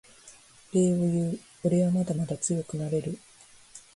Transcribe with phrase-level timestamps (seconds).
[0.73, 3.19] 礼を言うおれはまだまだ強くなれる